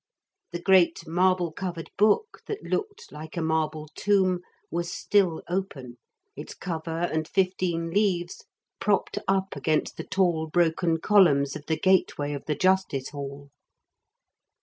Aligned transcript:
The 0.51 0.57
great 0.59 1.05
marble 1.07 1.51
covered 1.51 1.91
book 1.95 2.41
that 2.47 2.63
looked 2.63 3.11
like 3.11 3.37
a 3.37 3.41
marble 3.43 3.87
tomb 3.93 4.39
was 4.71 4.91
still 4.91 5.43
open, 5.47 5.99
its 6.35 6.55
cover 6.55 7.01
and 7.01 7.27
fifteen 7.27 7.91
leaves 7.91 8.43
propped 8.79 9.19
up 9.27 9.55
against 9.55 9.97
the 9.97 10.03
tall 10.03 10.47
broken 10.47 10.99
columns 10.99 11.55
of 11.55 11.67
the 11.67 11.77
gateway 11.77 12.33
of 12.33 12.45
the 12.45 12.55
Justice 12.55 13.09
Hall. 13.09 13.51